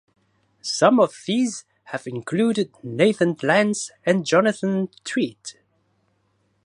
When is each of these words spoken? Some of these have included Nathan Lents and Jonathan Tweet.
Some 0.63 0.99
of 0.99 1.13
these 1.27 1.63
have 1.83 2.07
included 2.07 2.71
Nathan 2.81 3.37
Lents 3.43 3.91
and 4.03 4.25
Jonathan 4.25 4.89
Tweet. 5.03 5.57